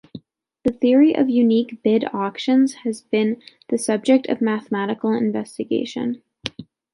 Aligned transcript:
The 0.63 0.71
theory 0.71 1.15
of 1.15 1.29
unique 1.29 1.79
bid 1.83 2.05
auctions 2.11 2.73
has 2.85 3.01
been 3.03 3.39
the 3.69 3.77
subject 3.77 4.29
of 4.29 4.41
mathematical 4.41 5.13
investigation. 5.13 6.23